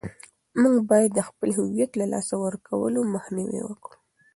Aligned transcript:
موږ 0.61 0.77
باید 0.89 1.11
د 1.15 1.19
خپل 1.29 1.49
هویت 1.59 1.91
له 1.99 2.05
لاسه 2.13 2.35
ورکولو 2.45 2.99
مخنیوی 3.13 3.61
وکړو. 3.65 3.97